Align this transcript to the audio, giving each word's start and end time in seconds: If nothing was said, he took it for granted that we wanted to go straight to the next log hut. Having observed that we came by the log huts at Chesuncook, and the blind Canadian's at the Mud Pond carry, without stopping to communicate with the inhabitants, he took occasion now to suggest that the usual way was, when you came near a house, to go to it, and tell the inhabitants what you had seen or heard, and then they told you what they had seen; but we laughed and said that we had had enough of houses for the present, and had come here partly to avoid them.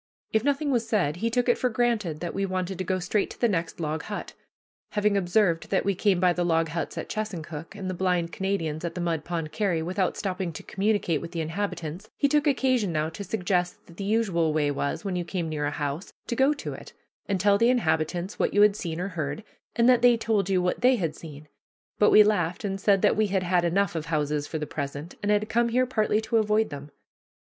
If 0.33 0.43
nothing 0.43 0.71
was 0.71 0.89
said, 0.89 1.17
he 1.17 1.29
took 1.29 1.47
it 1.47 1.59
for 1.59 1.69
granted 1.69 2.21
that 2.21 2.33
we 2.33 2.43
wanted 2.43 2.79
to 2.79 2.83
go 2.83 2.97
straight 2.97 3.29
to 3.29 3.39
the 3.39 3.47
next 3.47 3.79
log 3.79 4.01
hut. 4.01 4.33
Having 4.93 5.15
observed 5.15 5.69
that 5.69 5.85
we 5.85 5.93
came 5.93 6.19
by 6.19 6.33
the 6.33 6.43
log 6.43 6.69
huts 6.69 6.97
at 6.97 7.07
Chesuncook, 7.07 7.75
and 7.75 7.87
the 7.87 7.93
blind 7.93 8.31
Canadian's 8.31 8.83
at 8.83 8.95
the 8.95 8.99
Mud 8.99 9.23
Pond 9.23 9.51
carry, 9.51 9.83
without 9.83 10.17
stopping 10.17 10.51
to 10.53 10.63
communicate 10.63 11.21
with 11.21 11.33
the 11.33 11.39
inhabitants, 11.39 12.09
he 12.17 12.27
took 12.27 12.47
occasion 12.47 12.91
now 12.91 13.09
to 13.09 13.23
suggest 13.23 13.85
that 13.85 13.97
the 13.97 14.03
usual 14.03 14.51
way 14.53 14.71
was, 14.71 15.05
when 15.05 15.15
you 15.15 15.23
came 15.23 15.47
near 15.47 15.67
a 15.67 15.69
house, 15.69 16.11
to 16.25 16.35
go 16.35 16.51
to 16.51 16.73
it, 16.73 16.93
and 17.27 17.39
tell 17.39 17.59
the 17.59 17.69
inhabitants 17.69 18.39
what 18.39 18.55
you 18.55 18.63
had 18.63 18.75
seen 18.75 18.99
or 18.99 19.09
heard, 19.09 19.43
and 19.75 19.87
then 19.87 20.01
they 20.01 20.17
told 20.17 20.49
you 20.49 20.63
what 20.63 20.81
they 20.81 20.95
had 20.95 21.15
seen; 21.15 21.47
but 21.99 22.09
we 22.09 22.23
laughed 22.23 22.63
and 22.63 22.81
said 22.81 23.03
that 23.03 23.15
we 23.15 23.27
had 23.27 23.43
had 23.43 23.63
enough 23.63 23.93
of 23.93 24.07
houses 24.07 24.47
for 24.47 24.57
the 24.57 24.65
present, 24.65 25.13
and 25.21 25.31
had 25.31 25.47
come 25.47 25.69
here 25.69 25.85
partly 25.85 26.19
to 26.19 26.37
avoid 26.37 26.71
them. 26.71 26.89